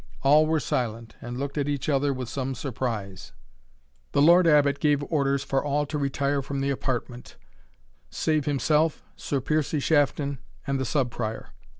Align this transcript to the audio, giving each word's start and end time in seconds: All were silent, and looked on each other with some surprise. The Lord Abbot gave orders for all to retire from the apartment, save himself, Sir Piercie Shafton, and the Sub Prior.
All 0.23 0.47
were 0.47 0.59
silent, 0.59 1.15
and 1.21 1.37
looked 1.37 1.59
on 1.59 1.67
each 1.67 1.87
other 1.87 2.11
with 2.11 2.27
some 2.27 2.55
surprise. 2.55 3.33
The 4.13 4.21
Lord 4.23 4.47
Abbot 4.47 4.79
gave 4.79 5.03
orders 5.11 5.43
for 5.43 5.63
all 5.63 5.85
to 5.85 5.97
retire 5.99 6.41
from 6.41 6.59
the 6.59 6.71
apartment, 6.71 7.35
save 8.09 8.45
himself, 8.45 9.03
Sir 9.15 9.39
Piercie 9.39 9.79
Shafton, 9.79 10.39
and 10.65 10.79
the 10.79 10.85
Sub 10.85 11.11
Prior. 11.11 11.49